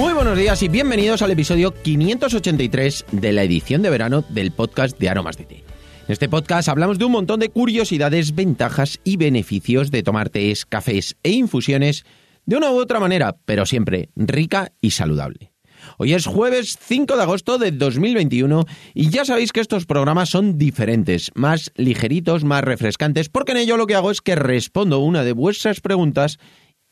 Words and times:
Muy 0.00 0.14
buenos 0.14 0.38
días 0.38 0.62
y 0.62 0.68
bienvenidos 0.68 1.20
al 1.20 1.30
episodio 1.30 1.74
583 1.74 3.04
de 3.12 3.32
la 3.34 3.42
edición 3.42 3.82
de 3.82 3.90
verano 3.90 4.24
del 4.30 4.50
podcast 4.50 4.98
de 4.98 5.10
Aromas 5.10 5.36
de 5.36 5.44
Té. 5.44 5.56
En 5.56 6.12
este 6.12 6.26
podcast 6.26 6.70
hablamos 6.70 6.98
de 6.98 7.04
un 7.04 7.12
montón 7.12 7.38
de 7.38 7.50
curiosidades, 7.50 8.34
ventajas 8.34 8.98
y 9.04 9.18
beneficios 9.18 9.90
de 9.90 10.02
tomar 10.02 10.30
tés, 10.30 10.64
cafés 10.64 11.18
e 11.22 11.32
infusiones 11.32 12.06
de 12.46 12.56
una 12.56 12.70
u 12.70 12.80
otra 12.80 12.98
manera, 12.98 13.36
pero 13.44 13.66
siempre 13.66 14.08
rica 14.16 14.72
y 14.80 14.92
saludable. 14.92 15.52
Hoy 15.98 16.14
es 16.14 16.24
jueves 16.24 16.78
5 16.80 17.16
de 17.16 17.22
agosto 17.22 17.58
de 17.58 17.70
2021 17.70 18.64
y 18.94 19.10
ya 19.10 19.26
sabéis 19.26 19.52
que 19.52 19.60
estos 19.60 19.84
programas 19.84 20.30
son 20.30 20.56
diferentes, 20.56 21.30
más 21.34 21.72
ligeritos, 21.76 22.42
más 22.42 22.64
refrescantes, 22.64 23.28
porque 23.28 23.52
en 23.52 23.58
ello 23.58 23.76
lo 23.76 23.86
que 23.86 23.96
hago 23.96 24.10
es 24.10 24.22
que 24.22 24.34
respondo 24.34 25.00
una 25.00 25.24
de 25.24 25.32
vuestras 25.34 25.82
preguntas 25.82 26.38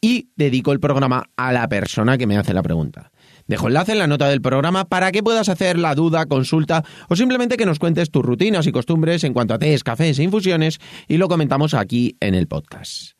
y 0.00 0.28
dedico 0.36 0.72
el 0.72 0.80
programa 0.80 1.24
a 1.36 1.52
la 1.52 1.68
persona 1.68 2.18
que 2.18 2.26
me 2.26 2.36
hace 2.36 2.54
la 2.54 2.62
pregunta. 2.62 3.10
Dejo 3.46 3.68
enlace 3.68 3.92
en 3.92 3.98
la 3.98 4.06
nota 4.06 4.28
del 4.28 4.42
programa 4.42 4.84
para 4.84 5.10
que 5.10 5.22
puedas 5.22 5.48
hacer 5.48 5.78
la 5.78 5.94
duda, 5.94 6.26
consulta 6.26 6.84
o 7.08 7.16
simplemente 7.16 7.56
que 7.56 7.66
nos 7.66 7.78
cuentes 7.78 8.10
tus 8.10 8.24
rutinas 8.24 8.66
y 8.66 8.72
costumbres 8.72 9.24
en 9.24 9.32
cuanto 9.32 9.54
a 9.54 9.58
tés, 9.58 9.82
cafés 9.82 10.18
e 10.18 10.22
infusiones 10.22 10.78
y 11.08 11.16
lo 11.16 11.28
comentamos 11.28 11.74
aquí 11.74 12.16
en 12.20 12.34
el 12.34 12.46
podcast. 12.46 13.18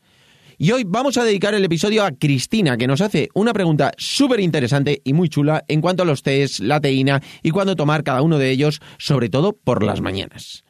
Y 0.61 0.73
hoy 0.73 0.83
vamos 0.84 1.17
a 1.17 1.25
dedicar 1.25 1.55
el 1.55 1.65
episodio 1.65 2.05
a 2.05 2.11
Cristina, 2.11 2.77
que 2.77 2.89
nos 2.89 3.01
hace 3.01 3.29
una 3.33 3.53
pregunta 3.53 3.92
súper 3.97 4.41
interesante 4.41 5.01
y 5.05 5.12
muy 5.12 5.29
chula 5.29 5.65
en 5.69 5.81
cuanto 5.81 6.03
a 6.03 6.06
los 6.06 6.25
tés, 6.25 6.59
la 6.59 6.81
teína 6.81 7.23
y 7.45 7.51
cuándo 7.51 7.77
tomar 7.77 8.03
cada 8.03 8.23
uno 8.23 8.39
de 8.39 8.51
ellos, 8.51 8.81
sobre 8.98 9.29
todo 9.29 9.53
por 9.53 9.84
las 9.84 10.01
mañanas. 10.01 10.65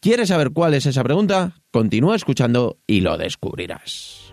¿Quieres 0.00 0.28
saber 0.28 0.50
cuál 0.50 0.74
es 0.74 0.86
esa 0.86 1.04
pregunta? 1.04 1.56
Continúa 1.70 2.16
escuchando 2.16 2.78
y 2.86 3.00
lo 3.00 3.18
descubrirás. 3.18 4.32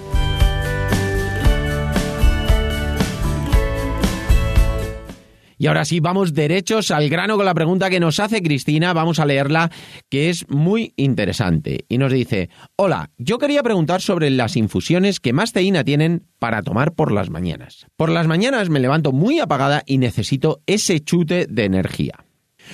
Y 5.61 5.67
ahora 5.67 5.85
sí, 5.85 5.99
vamos 5.99 6.33
derechos 6.33 6.89
al 6.89 7.07
grano 7.07 7.37
con 7.37 7.45
la 7.45 7.53
pregunta 7.53 7.91
que 7.91 7.99
nos 7.99 8.19
hace 8.19 8.41
Cristina. 8.41 8.93
Vamos 8.93 9.19
a 9.19 9.27
leerla, 9.27 9.69
que 10.09 10.31
es 10.31 10.49
muy 10.49 10.95
interesante. 10.97 11.85
Y 11.87 11.99
nos 11.99 12.11
dice, 12.11 12.49
hola, 12.77 13.11
yo 13.19 13.37
quería 13.37 13.61
preguntar 13.61 14.01
sobre 14.01 14.31
las 14.31 14.57
infusiones 14.57 15.19
que 15.19 15.33
más 15.33 15.53
teína 15.53 15.83
tienen 15.83 16.25
para 16.39 16.63
tomar 16.63 16.93
por 16.93 17.11
las 17.11 17.29
mañanas. 17.29 17.85
Por 17.95 18.09
las 18.09 18.25
mañanas 18.25 18.69
me 18.69 18.79
levanto 18.79 19.11
muy 19.11 19.39
apagada 19.39 19.83
y 19.85 19.99
necesito 19.99 20.63
ese 20.65 20.99
chute 20.99 21.45
de 21.47 21.65
energía. 21.65 22.25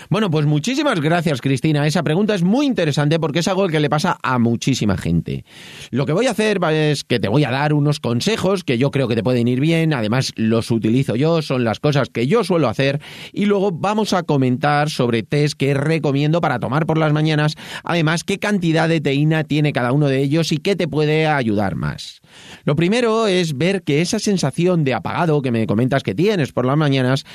Bueno, 0.09 0.29
pues 0.29 0.45
muchísimas 0.45 1.01
gracias, 1.01 1.41
Cristina. 1.41 1.85
Esa 1.85 2.03
pregunta 2.03 2.35
es 2.35 2.43
muy 2.43 2.65
interesante 2.65 3.19
porque 3.19 3.39
es 3.39 3.47
algo 3.47 3.67
que 3.67 3.79
le 3.79 3.89
pasa 3.89 4.17
a 4.21 4.39
muchísima 4.39 4.97
gente. 4.97 5.43
Lo 5.91 6.05
que 6.05 6.13
voy 6.13 6.27
a 6.27 6.31
hacer 6.31 6.59
es 6.71 7.03
que 7.03 7.19
te 7.19 7.27
voy 7.27 7.43
a 7.43 7.51
dar 7.51 7.73
unos 7.73 7.99
consejos 7.99 8.63
que 8.63 8.77
yo 8.77 8.91
creo 8.91 9.07
que 9.07 9.15
te 9.15 9.23
pueden 9.23 9.47
ir 9.47 9.59
bien. 9.59 9.93
Además, 9.93 10.31
los 10.35 10.71
utilizo 10.71 11.15
yo, 11.15 11.41
son 11.41 11.63
las 11.63 11.79
cosas 11.79 12.09
que 12.09 12.27
yo 12.27 12.43
suelo 12.43 12.69
hacer. 12.69 13.01
Y 13.33 13.45
luego 13.45 13.71
vamos 13.71 14.13
a 14.13 14.23
comentar 14.23 14.89
sobre 14.89 15.23
test 15.23 15.57
que 15.57 15.73
recomiendo 15.73 16.41
para 16.41 16.59
tomar 16.59 16.85
por 16.85 16.97
las 16.97 17.13
mañanas. 17.13 17.55
Además, 17.83 18.23
qué 18.23 18.39
cantidad 18.39 18.87
de 18.87 19.01
teína 19.01 19.43
tiene 19.43 19.73
cada 19.73 19.91
uno 19.91 20.07
de 20.07 20.21
ellos 20.21 20.51
y 20.51 20.57
qué 20.57 20.75
te 20.75 20.87
puede 20.87 21.27
ayudar 21.27 21.75
más. 21.75 22.21
Lo 22.65 22.75
primero 22.75 23.27
es 23.27 23.57
ver 23.57 23.83
que 23.83 24.01
esa 24.01 24.19
sensación 24.19 24.83
de 24.83 24.93
apagado 24.93 25.41
que 25.41 25.51
me 25.51 25.67
comentas 25.67 26.03
que 26.03 26.15
tienes 26.15 26.51
por 26.51 26.65
las 26.65 26.77
mañanas, 26.77 27.25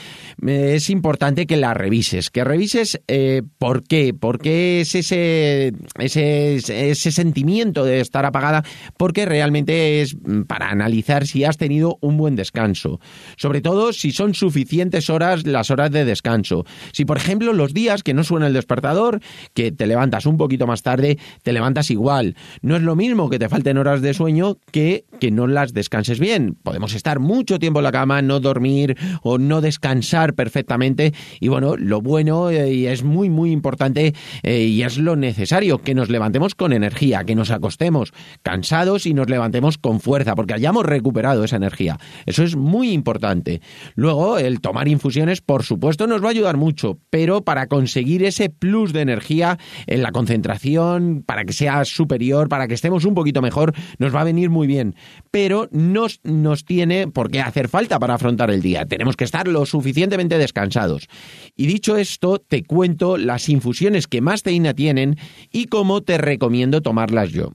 es 0.47 0.91
importante 0.91 1.47
que 1.47 1.57
la 1.57 1.75
revises, 1.75 2.31
que 2.31 2.45
revises 2.53 3.01
eh, 3.09 3.41
por 3.57 3.83
qué, 3.83 4.13
por 4.13 4.39
qué 4.39 4.83
es 4.83 4.95
ese, 4.95 5.73
ese, 5.99 6.57
ese 6.57 7.11
sentimiento 7.11 7.83
de 7.85 8.01
estar 8.01 8.27
apagada, 8.27 8.63
porque 8.99 9.25
realmente 9.25 10.03
es 10.03 10.17
para 10.47 10.69
analizar 10.69 11.27
si 11.27 11.45
has 11.45 11.57
tenido 11.57 11.97
un 12.03 12.19
buen 12.19 12.37
descanso. 12.37 13.01
Sobre 13.39 13.63
todo 13.63 13.95
si 13.95 14.13
son 14.13 14.35
suficientes 14.35 15.09
horas 15.09 15.47
las 15.47 15.71
horas 15.71 15.91
de 15.91 16.05
descanso. 16.05 16.67
Si, 16.93 17.07
por 17.07 17.17
ejemplo, 17.17 17.55
los 17.55 17.73
días 17.73 18.03
que 18.03 18.13
no 18.13 18.23
suena 18.23 18.49
el 18.49 18.53
despertador, 18.53 19.21
que 19.55 19.73
te 19.73 19.87
levantas 19.87 20.27
un 20.27 20.37
poquito 20.37 20.67
más 20.67 20.83
tarde, 20.83 21.19
te 21.43 21.55
levantas 21.55 21.91
igual. 21.91 22.37
No 22.61 22.77
es 22.77 22.83
lo 22.83 22.97
mismo 22.97 23.31
que 23.31 23.39
te 23.39 23.49
falten 23.49 23.79
horas 23.79 24.03
de 24.03 24.13
sueño 24.13 24.59
que 24.71 25.07
que 25.23 25.31
no 25.31 25.47
las 25.47 25.73
descanses 25.73 26.19
bien. 26.19 26.57
Podemos 26.65 26.95
estar 26.95 27.21
mucho 27.21 27.61
tiempo 27.61 27.79
en 27.79 27.85
la 27.85 27.93
cama, 27.93 28.23
no 28.23 28.41
dormir 28.41 28.97
o 29.23 29.39
no 29.39 29.61
descansar 29.61 30.35
perfectamente. 30.35 31.15
Y 31.39 31.47
bueno, 31.47 31.77
lo 31.77 32.01
bueno 32.01 32.32
eh, 32.51 32.73
y 32.73 32.87
es 32.87 33.03
muy, 33.03 33.31
muy 33.31 33.51
importante 33.51 34.15
eh, 34.43 34.63
y 34.65 34.83
es 34.83 34.99
lo 34.99 35.17
necesario, 35.17 35.79
que 35.79 35.95
nos 35.95 36.11
levantemos 36.11 36.55
con 36.55 36.73
energía, 36.73 37.25
que 37.25 37.35
nos 37.35 37.51
acostemos 37.51 38.13
cansados 38.43 39.07
y 39.07 39.15
nos 39.15 39.29
levantemos 39.29 39.79
con 39.79 40.01
fuerza, 40.01 40.35
porque 40.35 40.55
hayamos 40.55 40.87
recuperado 40.87 41.45
esa 41.45 41.57
energía. 41.57 41.99
Eso 42.27 42.43
es 42.43 42.57
muy 42.57 42.93
importante. 42.93 43.61
Luego, 43.95 44.39
el 44.39 44.61
tomar 44.61 44.89
infusiones, 44.89 45.41
por 45.41 45.63
supuesto, 45.63 46.07
nos 46.07 46.23
va 46.23 46.29
a 46.29 46.31
ayudar 46.31 46.57
mucho, 46.57 46.99
pero 47.11 47.43
para 47.43 47.67
conseguir 47.67 48.25
ese 48.25 48.49
plus 48.49 48.93
de 48.93 49.03
energía 49.03 49.59
en 49.87 50.03
la 50.03 50.13
concentración, 50.13 51.23
para 51.27 51.45
que 51.45 51.53
sea 51.53 51.85
superior, 51.85 52.49
para 52.49 52.69
que 52.69 52.75
estemos 52.75 53.05
un 53.05 53.15
poquito 53.15 53.43
mejor, 53.43 53.75
nos 53.99 54.15
va 54.15 54.23
a 54.23 54.25
venir 54.25 54.51
muy 54.51 54.67
bien 54.67 54.95
pero 55.31 55.69
no 55.73 56.07
nos 56.25 56.65
tiene 56.65 57.09
por 57.09 57.31
qué 57.31 57.41
hacer 57.41 57.69
falta 57.69 57.99
para 57.99 58.15
afrontar 58.15 58.51
el 58.51 58.63
día. 58.63 58.87
Tenemos 58.87 59.17
que 59.17 59.25
estar 59.25 59.49
lo 59.49 59.65
suficientemente 59.67 60.39
descansados. 60.39 61.09
Y 61.57 61.67
dicho 61.67 61.97
esto, 61.97 62.22
te 62.23 62.63
cuento 62.63 63.17
las 63.17 63.49
infusiones 63.49 64.07
que 64.07 64.21
más 64.21 64.43
teína 64.43 64.75
tienen 64.75 65.17
y 65.51 65.67
cómo 65.67 66.03
te 66.03 66.19
recomiendo 66.19 66.81
tomarlas 66.81 67.31
yo. 67.31 67.53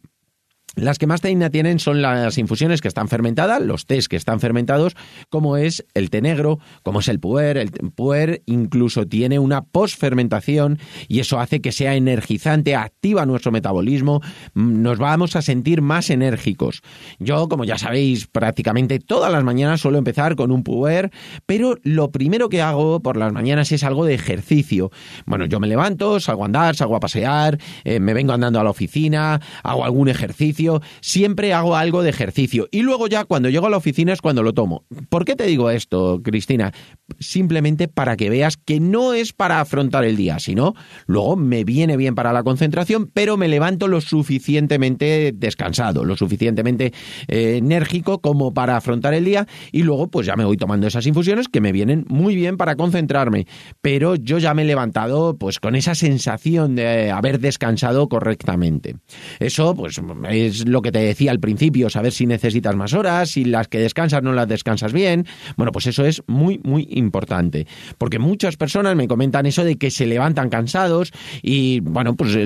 Las 0.77 0.99
que 0.99 1.07
más 1.07 1.21
teína 1.21 1.49
tienen 1.49 1.79
son 1.79 2.03
las 2.03 2.37
infusiones 2.37 2.81
que 2.81 2.87
están 2.87 3.07
fermentadas, 3.07 3.59
los 3.63 3.87
tés 3.87 4.07
que 4.07 4.15
están 4.15 4.39
fermentados, 4.39 4.95
como 5.27 5.57
es 5.57 5.83
el 5.95 6.11
té 6.11 6.21
negro, 6.21 6.59
como 6.83 6.99
es 6.99 7.07
el 7.07 7.19
puer. 7.19 7.57
El 7.57 7.71
puer 7.71 8.43
incluso 8.45 9.07
tiene 9.07 9.39
una 9.39 9.63
posfermentación 9.63 10.77
y 11.07 11.19
eso 11.19 11.39
hace 11.39 11.61
que 11.61 11.71
sea 11.71 11.95
energizante, 11.95 12.75
activa 12.75 13.25
nuestro 13.25 13.51
metabolismo, 13.51 14.21
mm, 14.53 14.83
nos 14.83 14.99
vamos 14.99 15.35
a 15.35 15.41
sentir 15.41 15.81
más 15.81 16.11
enérgicos. 16.11 16.83
Yo, 17.17 17.49
como 17.49 17.65
ya 17.65 17.79
sabéis, 17.79 18.27
prácticamente 18.27 18.99
todas 18.99 19.31
las 19.31 19.43
mañanas 19.43 19.81
suelo 19.81 19.97
empezar 19.97 20.35
con 20.35 20.51
un 20.51 20.63
puer, 20.63 21.09
pero 21.47 21.75
lo 21.81 22.11
primero 22.11 22.49
que 22.49 22.61
hago 22.61 22.99
por 22.99 23.17
las 23.17 23.33
mañanas 23.33 23.71
es 23.71 23.83
algo 23.83 24.05
de 24.05 24.13
ejercicio. 24.13 24.91
Bueno, 25.25 25.45
yo 25.45 25.59
me 25.59 25.67
levanto, 25.67 26.19
salgo 26.19 26.43
a 26.43 26.45
andar, 26.45 26.75
salgo 26.75 26.95
a 26.95 26.99
pasear, 26.99 27.57
eh, 27.83 27.99
me 27.99 28.13
vengo 28.13 28.33
andando 28.33 28.59
a 28.59 28.63
la 28.63 28.69
oficina, 28.69 29.41
hago 29.63 29.83
algún 29.83 30.07
ejercicio, 30.07 30.66
siempre 31.01 31.53
hago 31.53 31.75
algo 31.75 32.03
de 32.03 32.09
ejercicio. 32.09 32.67
Y 32.71 32.81
luego 32.81 33.07
ya 33.07 33.25
cuando 33.25 33.49
llego 33.49 33.67
a 33.67 33.69
la 33.69 33.77
oficina 33.77 34.13
es 34.13 34.21
cuando 34.21 34.43
lo 34.43 34.53
tomo. 34.53 34.85
¿Por 35.09 35.25
qué 35.25 35.35
te 35.35 35.45
digo 35.45 35.69
esto, 35.69 36.21
Cristina? 36.23 36.73
Simplemente 37.19 37.87
para 37.87 38.17
que 38.17 38.29
veas 38.29 38.57
que 38.57 38.81
no 38.81 39.13
es 39.13 39.31
para 39.31 39.61
afrontar 39.61 40.03
el 40.03 40.17
día, 40.17 40.39
sino 40.39 40.75
luego 41.05 41.37
me 41.37 41.63
viene 41.63 41.95
bien 41.95 42.15
para 42.15 42.33
la 42.33 42.43
concentración, 42.43 43.09
pero 43.13 43.37
me 43.37 43.47
levanto 43.47 43.87
lo 43.87 44.01
suficientemente 44.01 45.31
descansado, 45.33 46.03
lo 46.03 46.17
suficientemente 46.17 46.91
eh, 47.29 47.57
enérgico 47.57 48.19
como 48.19 48.53
para 48.53 48.75
afrontar 48.75 49.13
el 49.13 49.23
día 49.23 49.47
y 49.71 49.83
luego 49.83 50.09
pues 50.09 50.27
ya 50.27 50.35
me 50.35 50.43
voy 50.43 50.57
tomando 50.57 50.85
esas 50.85 51.07
infusiones 51.07 51.47
que 51.47 51.61
me 51.61 51.71
vienen 51.71 52.05
muy 52.09 52.35
bien 52.35 52.57
para 52.57 52.75
concentrarme. 52.75 53.47
Pero 53.81 54.15
yo 54.15 54.37
ya 54.37 54.53
me 54.53 54.63
he 54.63 54.65
levantado 54.65 55.37
pues 55.37 55.61
con 55.61 55.75
esa 55.75 55.95
sensación 55.95 56.75
de 56.75 57.11
haber 57.11 57.39
descansado 57.39 58.09
correctamente. 58.09 58.97
Eso 59.39 59.75
pues 59.75 60.01
es 60.29 60.67
lo 60.67 60.81
que 60.81 60.91
te 60.91 60.99
decía 60.99 61.31
al 61.31 61.39
principio, 61.39 61.89
saber 61.89 62.11
si 62.11 62.25
necesitas 62.25 62.75
más 62.75 62.93
horas, 62.93 63.29
si 63.29 63.45
las 63.45 63.69
que 63.69 63.79
descansas 63.79 64.21
no 64.23 64.33
las 64.33 64.47
descansas 64.49 64.91
bien. 64.91 65.25
Bueno, 65.55 65.71
pues 65.71 65.87
eso 65.87 66.05
es 66.05 66.21
muy, 66.27 66.59
muy 66.63 66.96
importante. 66.97 67.67
Porque 67.97 68.19
muchas 68.19 68.57
personas 68.57 68.95
me 68.95 69.07
comentan 69.07 69.45
eso 69.45 69.63
de 69.63 69.77
que 69.77 69.91
se 69.91 70.05
levantan 70.05 70.49
cansados 70.49 71.11
y, 71.41 71.79
bueno, 71.81 72.15
pues 72.15 72.37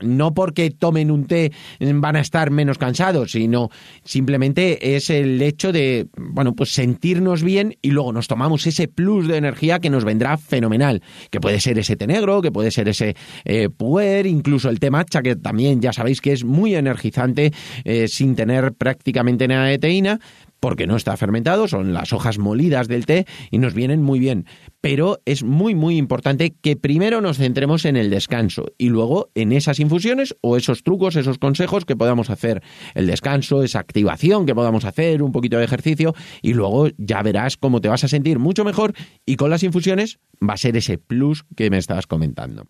no 0.00 0.32
porque 0.32 0.70
tomen 0.70 1.10
un 1.10 1.26
té 1.26 1.52
van 1.80 2.16
a 2.16 2.20
estar 2.20 2.50
menos 2.50 2.78
cansados, 2.78 3.32
sino 3.32 3.70
simplemente 4.04 4.96
es 4.96 5.10
el 5.10 5.40
hecho 5.42 5.72
de, 5.72 6.06
bueno, 6.16 6.54
pues 6.54 6.70
sentirnos 6.70 7.42
bien 7.42 7.76
y 7.82 7.90
luego 7.90 8.12
nos 8.12 8.28
tomamos 8.28 8.66
ese 8.66 8.88
plus 8.88 9.26
de 9.26 9.36
energía 9.36 9.80
que 9.80 9.90
nos 9.90 10.04
vendrá 10.04 10.36
fenomenal, 10.38 11.02
que 11.30 11.40
puede 11.40 11.60
ser 11.60 11.78
ese 11.78 11.96
té 11.96 12.06
negro, 12.06 12.42
que 12.42 12.52
puede 12.52 12.70
ser 12.70 12.88
ese 12.88 13.16
eh, 13.44 13.68
puer, 13.68 14.26
incluso 14.26 14.68
el 14.68 14.78
té 14.78 14.90
matcha, 14.90 15.22
que 15.22 15.36
también 15.36 15.80
ya 15.80 15.92
sabéis 15.92 16.20
que 16.20 16.32
es 16.32 16.44
muy 16.44 16.74
energizante 16.74 17.52
eh, 17.84 18.08
sin 18.08 18.36
tener 18.36 18.72
prácticamente 18.72 19.48
nada 19.48 19.66
de 19.66 19.78
teína, 19.78 20.20
porque 20.60 20.86
no 20.86 20.96
está 20.96 21.16
fermentado, 21.16 21.68
son 21.68 21.92
las 21.92 22.12
hojas 22.12 22.38
molidas 22.38 22.88
del 22.88 23.06
té 23.06 23.26
y 23.50 23.58
nos 23.58 23.74
vienen 23.74 24.02
muy 24.02 24.18
bien. 24.18 24.46
Pero 24.80 25.20
es 25.24 25.42
muy, 25.42 25.74
muy 25.74 25.96
importante 25.96 26.54
que 26.60 26.76
primero 26.76 27.20
nos 27.20 27.38
centremos 27.38 27.84
en 27.84 27.96
el 27.96 28.10
descanso 28.10 28.66
y 28.78 28.88
luego 28.88 29.30
en 29.34 29.52
esas 29.52 29.80
infusiones 29.80 30.36
o 30.40 30.56
esos 30.56 30.82
trucos, 30.82 31.16
esos 31.16 31.38
consejos 31.38 31.84
que 31.84 31.96
podamos 31.96 32.30
hacer. 32.30 32.62
El 32.94 33.06
descanso, 33.06 33.62
esa 33.62 33.80
activación 33.80 34.46
que 34.46 34.54
podamos 34.54 34.84
hacer, 34.84 35.22
un 35.22 35.32
poquito 35.32 35.58
de 35.58 35.64
ejercicio 35.64 36.14
y 36.42 36.54
luego 36.54 36.88
ya 36.96 37.22
verás 37.22 37.56
cómo 37.56 37.80
te 37.80 37.88
vas 37.88 38.04
a 38.04 38.08
sentir 38.08 38.38
mucho 38.38 38.64
mejor 38.64 38.94
y 39.26 39.36
con 39.36 39.50
las 39.50 39.62
infusiones 39.62 40.18
va 40.46 40.54
a 40.54 40.58
ser 40.58 40.76
ese 40.76 40.98
plus 40.98 41.44
que 41.56 41.70
me 41.70 41.78
estabas 41.78 42.06
comentando 42.06 42.66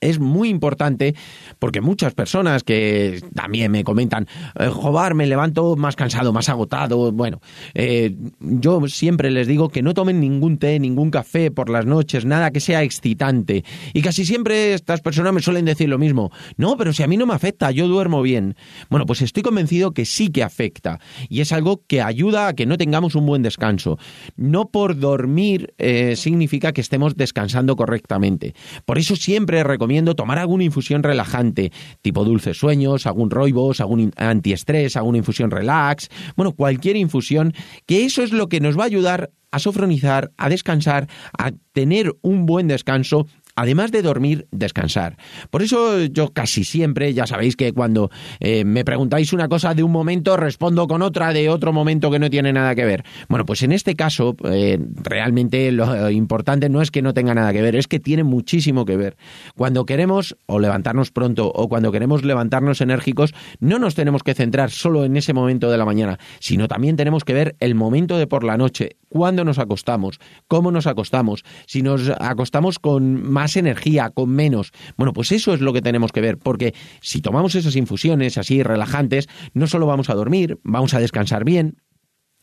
es 0.00 0.18
muy 0.20 0.48
importante 0.48 1.14
porque 1.58 1.80
muchas 1.80 2.14
personas 2.14 2.62
que 2.62 3.20
también 3.34 3.72
me 3.72 3.84
comentan, 3.84 4.26
eh, 4.58 4.68
joder, 4.68 5.14
me 5.14 5.26
levanto 5.26 5.76
más 5.76 5.96
cansado, 5.96 6.32
más 6.32 6.48
agotado. 6.48 7.10
Bueno, 7.12 7.40
eh, 7.74 8.14
yo 8.40 8.86
siempre 8.88 9.30
les 9.30 9.46
digo 9.46 9.68
que 9.70 9.82
no 9.82 9.94
tomen 9.94 10.20
ningún 10.20 10.58
té, 10.58 10.78
ningún 10.78 11.10
café 11.10 11.50
por 11.50 11.68
las 11.68 11.84
noches, 11.84 12.24
nada 12.24 12.50
que 12.52 12.60
sea 12.60 12.82
excitante. 12.82 13.64
Y 13.92 14.02
casi 14.02 14.24
siempre 14.24 14.74
estas 14.74 15.00
personas 15.00 15.32
me 15.32 15.42
suelen 15.42 15.64
decir 15.64 15.88
lo 15.88 15.98
mismo. 15.98 16.30
No, 16.56 16.76
pero 16.76 16.92
si 16.92 17.02
a 17.02 17.08
mí 17.08 17.16
no 17.16 17.26
me 17.26 17.34
afecta, 17.34 17.70
yo 17.70 17.88
duermo 17.88 18.22
bien. 18.22 18.56
Bueno, 18.90 19.04
pues 19.04 19.22
estoy 19.22 19.42
convencido 19.42 19.92
que 19.92 20.04
sí 20.04 20.28
que 20.28 20.44
afecta. 20.44 21.00
Y 21.28 21.40
es 21.40 21.52
algo 21.52 21.82
que 21.86 22.02
ayuda 22.02 22.48
a 22.48 22.52
que 22.54 22.66
no 22.66 22.78
tengamos 22.78 23.16
un 23.16 23.26
buen 23.26 23.42
descanso. 23.42 23.98
No 24.36 24.68
por 24.68 24.98
dormir 24.98 25.74
eh, 25.78 26.14
significa 26.14 26.72
que 26.72 26.80
estemos 26.80 27.16
descansando 27.16 27.74
correctamente. 27.74 28.54
Por 28.84 28.98
eso 28.98 29.16
siempre 29.16 29.64
recomiendo 29.64 29.87
tomar 30.14 30.38
alguna 30.38 30.64
infusión 30.64 31.02
relajante, 31.02 31.72
tipo 32.02 32.24
dulces 32.24 32.58
sueños, 32.58 33.06
algún 33.06 33.30
roibos, 33.30 33.80
algún 33.80 34.12
antiestrés, 34.16 34.96
alguna 34.96 35.18
infusión 35.18 35.50
relax, 35.50 36.08
bueno, 36.36 36.52
cualquier 36.52 36.96
infusión, 36.96 37.52
que 37.86 38.04
eso 38.04 38.22
es 38.22 38.32
lo 38.32 38.48
que 38.48 38.60
nos 38.60 38.78
va 38.78 38.82
a 38.84 38.86
ayudar 38.86 39.30
a 39.50 39.58
sofronizar, 39.58 40.30
a 40.36 40.48
descansar, 40.48 41.08
a 41.36 41.52
tener 41.72 42.14
un 42.22 42.46
buen 42.46 42.68
descanso 42.68 43.26
además 43.58 43.90
de 43.90 44.02
dormir, 44.02 44.46
descansar. 44.52 45.16
Por 45.50 45.62
eso 45.62 46.04
yo 46.04 46.32
casi 46.32 46.62
siempre, 46.62 47.12
ya 47.12 47.26
sabéis 47.26 47.56
que 47.56 47.72
cuando 47.72 48.08
eh, 48.38 48.64
me 48.64 48.84
preguntáis 48.84 49.32
una 49.32 49.48
cosa 49.48 49.74
de 49.74 49.82
un 49.82 49.90
momento, 49.90 50.36
respondo 50.36 50.86
con 50.86 51.02
otra 51.02 51.32
de 51.32 51.48
otro 51.48 51.72
momento 51.72 52.08
que 52.12 52.20
no 52.20 52.30
tiene 52.30 52.52
nada 52.52 52.76
que 52.76 52.84
ver. 52.84 53.04
Bueno, 53.28 53.44
pues 53.44 53.64
en 53.64 53.72
este 53.72 53.96
caso, 53.96 54.36
eh, 54.44 54.78
realmente 55.02 55.72
lo 55.72 56.08
importante 56.08 56.68
no 56.68 56.82
es 56.82 56.92
que 56.92 57.02
no 57.02 57.14
tenga 57.14 57.34
nada 57.34 57.52
que 57.52 57.60
ver, 57.60 57.74
es 57.74 57.88
que 57.88 57.98
tiene 57.98 58.22
muchísimo 58.22 58.84
que 58.84 58.96
ver. 58.96 59.16
Cuando 59.56 59.84
queremos 59.86 60.36
o 60.46 60.60
levantarnos 60.60 61.10
pronto 61.10 61.50
o 61.52 61.68
cuando 61.68 61.90
queremos 61.90 62.24
levantarnos 62.24 62.80
enérgicos, 62.80 63.34
no 63.58 63.80
nos 63.80 63.96
tenemos 63.96 64.22
que 64.22 64.34
centrar 64.34 64.70
solo 64.70 65.04
en 65.04 65.16
ese 65.16 65.32
momento 65.32 65.68
de 65.68 65.78
la 65.78 65.84
mañana, 65.84 66.20
sino 66.38 66.68
también 66.68 66.94
tenemos 66.94 67.24
que 67.24 67.34
ver 67.34 67.56
el 67.58 67.74
momento 67.74 68.18
de 68.18 68.28
por 68.28 68.44
la 68.44 68.56
noche, 68.56 68.98
cuándo 69.08 69.44
nos 69.44 69.58
acostamos, 69.58 70.18
cómo 70.46 70.70
nos 70.70 70.86
acostamos, 70.86 71.44
si 71.66 71.82
nos 71.82 72.10
acostamos 72.18 72.78
con 72.78 73.22
más 73.30 73.56
energía, 73.56 74.10
con 74.10 74.30
menos. 74.30 74.72
Bueno, 74.96 75.12
pues 75.12 75.32
eso 75.32 75.54
es 75.54 75.60
lo 75.60 75.72
que 75.72 75.82
tenemos 75.82 76.12
que 76.12 76.20
ver, 76.20 76.38
porque 76.38 76.74
si 77.00 77.20
tomamos 77.20 77.54
esas 77.54 77.76
infusiones 77.76 78.38
así 78.38 78.62
relajantes, 78.62 79.28
no 79.54 79.66
solo 79.66 79.86
vamos 79.86 80.10
a 80.10 80.14
dormir, 80.14 80.58
vamos 80.62 80.94
a 80.94 81.00
descansar 81.00 81.44
bien, 81.44 81.76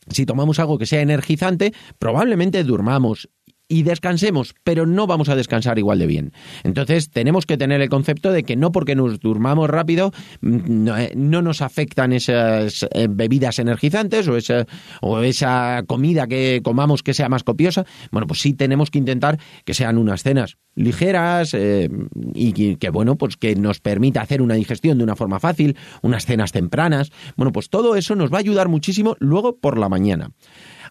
si 0.08 0.26
tomamos 0.26 0.58
algo 0.58 0.78
que 0.78 0.86
sea 0.86 1.00
energizante, 1.00 1.72
probablemente 1.98 2.62
durmamos 2.64 3.28
y 3.68 3.82
descansemos, 3.82 4.54
pero 4.62 4.86
no 4.86 5.06
vamos 5.06 5.28
a 5.28 5.36
descansar 5.36 5.78
igual 5.78 5.98
de 5.98 6.06
bien. 6.06 6.32
Entonces 6.62 7.10
tenemos 7.10 7.46
que 7.46 7.56
tener 7.56 7.80
el 7.80 7.88
concepto 7.88 8.32
de 8.32 8.44
que 8.44 8.56
no 8.56 8.72
porque 8.72 8.94
nos 8.94 9.18
durmamos 9.20 9.68
rápido 9.68 10.12
mm, 10.40 10.88
eh, 10.88 11.12
no, 11.16 11.42
nos 11.42 11.62
afectan 11.62 12.12
esas 12.12 12.86
eh, 12.92 13.08
bebidas 13.10 13.58
energizantes 13.58 14.28
o 14.28 14.36
esa, 14.36 14.66
o 15.00 15.20
esa 15.20 15.82
comida 15.86 16.26
que 16.26 16.60
comamos 16.62 17.02
que 17.02 17.14
sea 17.14 17.28
más 17.28 17.42
copiosa. 17.42 17.84
Bueno, 18.12 18.26
pues 18.26 18.40
sí 18.40 18.52
tenemos 18.52 18.90
que 18.90 18.98
intentar 18.98 19.38
que 19.64 19.74
sean 19.74 19.98
unas 19.98 20.22
cenas 20.22 20.58
ligeras 20.76 21.54
eh, 21.54 21.88
y 22.34 22.76
que, 22.76 22.90
bueno, 22.90 23.16
pues 23.16 23.36
que 23.36 23.56
nos 23.56 23.80
permita 23.80 24.20
hacer 24.20 24.42
una 24.42 24.54
digestión 24.54 24.98
de 24.98 25.04
una 25.04 25.16
forma 25.16 25.40
fácil, 25.40 25.76
unas 26.02 26.26
cenas 26.26 26.52
tempranas. 26.52 27.10
Bueno, 27.36 27.50
pues 27.50 27.70
todo 27.70 27.96
eso 27.96 28.14
nos 28.14 28.32
va 28.32 28.36
a 28.36 28.40
ayudar 28.40 28.68
muchísimo 28.68 29.16
luego 29.18 29.56
por 29.56 29.78
la 29.78 29.88
mañana. 29.88 30.30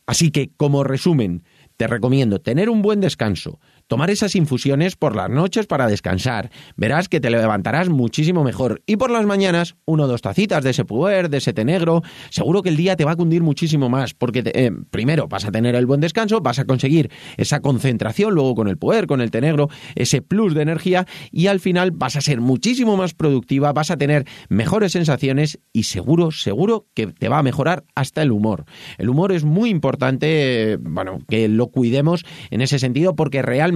Así 0.08 0.32
que, 0.32 0.52
como 0.56 0.84
resumen, 0.84 1.44
te 1.78 1.88
recomiendo 1.88 2.40
tener 2.40 2.70
un 2.70 2.82
buen 2.82 3.02
descanso, 3.02 3.60
tomar 3.88 4.10
esas 4.10 4.36
infusiones 4.36 4.96
por 4.96 5.16
las 5.16 5.30
noches 5.30 5.68
para 5.68 5.88
descansar. 5.88 6.50
Verás 6.76 7.10
que 7.10 7.20
te 7.20 7.30
levantarás 7.30 7.90
muchísimo 7.90 8.44
mejor. 8.44 8.82
Y 8.86 8.98
por 8.98 9.12
las 9.12 9.26
mañanas, 9.26 9.76
uno 9.86 10.04
o 10.04 10.08
dos 10.08 10.22
tacitas 10.22 10.64
de 10.64 10.72
ese 10.72 10.86
puer, 10.86 11.30
de 11.30 11.38
ese 11.38 11.54
té 11.54 11.66
negro. 11.66 12.02
Seguro 12.30 12.62
que 12.62 12.70
el 12.70 12.78
día 12.78 12.96
te 12.96 13.06
va 13.06 13.12
a 13.12 13.16
cundir 13.16 13.44
muchísimo 13.44 13.90
más, 13.90 14.14
porque 14.14 14.44
eh, 14.46 14.72
primero 14.90 15.28
vas 15.28 15.46
a 15.46 15.52
tener 15.52 15.76
el 15.76 15.86
buen 15.86 16.02
descanso, 16.02 16.42
vas 16.42 16.60
a 16.60 16.66
conseguir 16.66 17.12
esa 17.38 17.60
concentración, 17.60 18.34
luego 18.34 18.56
con 18.56 18.68
el 18.68 18.78
puer, 18.78 19.08
con 19.08 19.22
el 19.22 19.32
té 19.32 19.42
negro, 19.42 19.70
ese 19.96 20.22
plus 20.22 20.56
de 20.56 20.64
energía, 20.64 21.06
y 21.32 21.48
al 21.48 21.60
final 21.60 21.92
vas 21.92 22.16
a 22.16 22.22
ser 22.22 22.42
muchísimo 22.42 22.98
más 22.98 23.14
productiva, 23.14 23.72
vas 23.74 23.92
a 23.92 23.98
tener 23.98 24.26
mejores 24.50 24.94
sensaciones 24.94 25.60
y 25.74 25.84
seguro, 25.84 26.32
seguro 26.32 26.88
que 26.94 27.08
te 27.08 27.30
va 27.30 27.40
a 27.40 27.44
mejorar 27.44 27.84
hasta 27.94 28.22
el 28.22 28.32
humor. 28.32 28.66
El 28.98 29.10
humor 29.10 29.32
es 29.32 29.44
muy 29.44 29.70
importante, 29.70 30.78
bueno, 30.82 31.20
que 31.28 31.48
lo 31.48 31.68
cuidemos 31.68 32.26
en 32.50 32.62
ese 32.62 32.80
sentido, 32.80 33.16
porque 33.16 33.42
realmente 33.42 33.75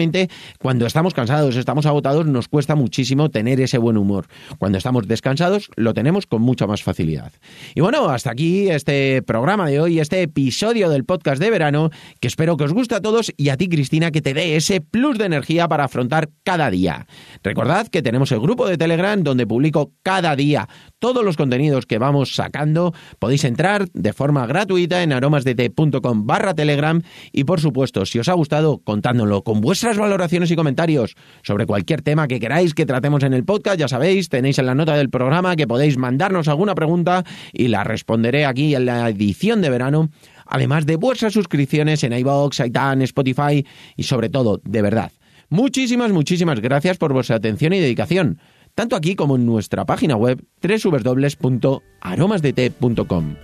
cuando 0.59 0.85
estamos 0.85 1.13
cansados, 1.13 1.55
estamos 1.57 1.85
agotados, 1.85 2.25
nos 2.25 2.47
cuesta 2.47 2.75
muchísimo 2.75 3.29
tener 3.29 3.59
ese 3.59 3.77
buen 3.77 3.97
humor. 3.97 4.27
Cuando 4.57 4.77
estamos 4.77 5.07
descansados, 5.07 5.69
lo 5.75 5.93
tenemos 5.93 6.25
con 6.25 6.41
mucha 6.41 6.67
más 6.67 6.83
facilidad. 6.83 7.33
Y 7.75 7.81
bueno, 7.81 8.09
hasta 8.09 8.31
aquí 8.31 8.69
este 8.69 9.21
programa 9.23 9.67
de 9.67 9.81
hoy, 9.81 9.99
este 9.99 10.21
episodio 10.21 10.89
del 10.89 11.03
podcast 11.03 11.41
de 11.41 11.49
verano, 11.49 11.89
que 12.21 12.27
espero 12.27 12.55
que 12.55 12.63
os 12.63 12.73
guste 12.73 12.95
a 12.95 13.01
todos 13.01 13.33
y 13.35 13.49
a 13.49 13.57
ti, 13.57 13.67
Cristina, 13.67 14.11
que 14.11 14.21
te 14.21 14.33
dé 14.33 14.55
ese 14.55 14.79
plus 14.79 15.17
de 15.17 15.25
energía 15.25 15.67
para 15.67 15.83
afrontar 15.83 16.29
cada 16.43 16.71
día. 16.71 17.07
Recordad 17.43 17.87
que 17.87 18.01
tenemos 18.01 18.31
el 18.31 18.39
grupo 18.39 18.67
de 18.67 18.77
Telegram 18.77 19.21
donde 19.21 19.45
publico 19.45 19.91
cada 20.03 20.35
día 20.35 20.69
todos 20.99 21.25
los 21.25 21.35
contenidos 21.35 21.85
que 21.85 21.97
vamos 21.97 22.35
sacando. 22.35 22.93
Podéis 23.19 23.43
entrar 23.43 23.89
de 23.93 24.13
forma 24.13 24.45
gratuita 24.45 25.03
en 25.03 25.13
aromasdt.com 25.13 26.25
barra 26.25 26.53
Telegram 26.53 27.01
y 27.31 27.43
por 27.43 27.59
supuesto, 27.59 28.05
si 28.05 28.19
os 28.19 28.29
ha 28.29 28.33
gustado, 28.33 28.79
contádnoslo 28.79 29.43
con 29.43 29.61
vuestra 29.61 29.88
valoraciones 29.97 30.51
y 30.51 30.55
comentarios 30.55 31.15
sobre 31.43 31.65
cualquier 31.65 32.01
tema 32.01 32.27
que 32.27 32.39
queráis 32.39 32.73
que 32.73 32.85
tratemos 32.85 33.23
en 33.23 33.33
el 33.33 33.43
podcast. 33.43 33.79
Ya 33.79 33.87
sabéis, 33.87 34.29
tenéis 34.29 34.59
en 34.59 34.65
la 34.65 34.75
nota 34.75 34.95
del 34.95 35.09
programa 35.09 35.55
que 35.55 35.67
podéis 35.67 35.97
mandarnos 35.97 36.47
alguna 36.47 36.75
pregunta 36.75 37.23
y 37.53 37.69
la 37.69 37.83
responderé 37.83 38.45
aquí 38.45 38.75
en 38.75 38.85
la 38.85 39.09
edición 39.09 39.61
de 39.61 39.69
verano. 39.69 40.09
Además 40.45 40.85
de 40.85 40.95
vuestras 40.95 41.33
suscripciones 41.33 42.03
en 42.03 42.13
iVoox, 42.13 42.59
iTunes, 42.65 43.05
Spotify 43.05 43.65
y 43.95 44.03
sobre 44.03 44.29
todo, 44.29 44.61
de 44.63 44.81
verdad. 44.81 45.11
Muchísimas, 45.49 46.11
muchísimas 46.11 46.59
gracias 46.59 46.97
por 46.97 47.13
vuestra 47.13 47.37
atención 47.37 47.73
y 47.73 47.79
dedicación, 47.79 48.39
tanto 48.75 48.95
aquí 48.95 49.15
como 49.15 49.35
en 49.35 49.45
nuestra 49.45 49.85
página 49.85 50.15
web 50.15 50.43
www.aromasdt.com. 50.61 53.35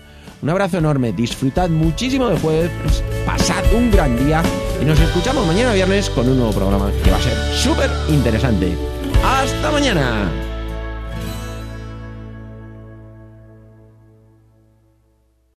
Un 0.42 0.50
abrazo 0.50 0.78
enorme, 0.78 1.14
disfrutad 1.14 1.70
muchísimo 1.70 2.30
de 2.30 2.38
jueves, 2.38 3.04
pasad 3.26 3.64
un 3.74 3.90
gran 3.90 4.24
día 4.24 4.44
y 4.82 4.86
nos 4.86 5.00
escuchamos 5.00 5.46
mañana 5.46 5.74
viernes 5.74 6.10
con 6.10 6.28
un 6.30 6.38
nuevo 6.38 6.52
programa 6.54 6.92
que 7.04 7.12
va 7.12 7.18
a 7.18 7.22
ser 7.22 7.38
súper 7.54 7.90
interesante. 8.10 8.78
¡Hasta 9.24 9.72
mañana! 9.72 10.55